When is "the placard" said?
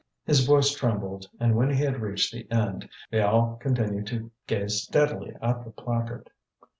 5.63-6.31